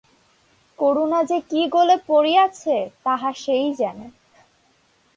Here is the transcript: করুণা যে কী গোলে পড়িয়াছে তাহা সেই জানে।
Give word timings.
করুণা 0.79 1.19
যে 1.23 1.37
কী 1.49 1.61
গোলে 1.67 1.95
পড়িয়াছে 2.07 2.75
তাহা 3.03 3.29
সেই 3.43 3.67
জানে। 3.73 4.07